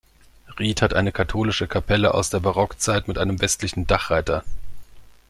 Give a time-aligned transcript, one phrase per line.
[0.57, 4.43] Ried hat eine katholische Kapelle aus der Barockzeit mit einem westlichen Dachreiter.